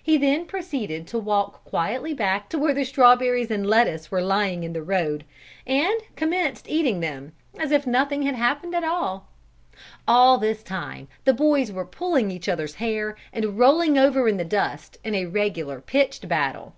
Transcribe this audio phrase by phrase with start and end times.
[0.00, 4.62] He then proceeded to walk quietly back to where the strawberries and lettuce were lying
[4.62, 5.24] in the road,
[5.66, 9.26] and commenced eating them, as if nothing had happened at all.
[10.06, 14.44] All this time the boys were pulling each other's hair, and rolling over in the
[14.44, 16.76] dust, in a regular pitched battle.